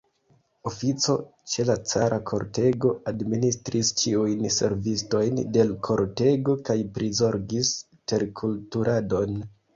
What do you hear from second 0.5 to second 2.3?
Ofico, ĉe la cara